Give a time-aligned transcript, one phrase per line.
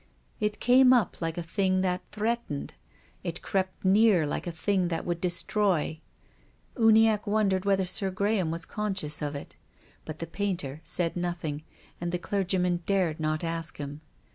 [0.39, 2.73] It came up like a thing that threatened.
[3.23, 5.99] It crept near like a thing that would destroy.
[6.75, 9.57] Uniacke wondered whether Sir Graham was conscious of it.
[10.03, 11.61] But the painter said nothing,
[12.01, 14.01] and the clergyman dared not ask him.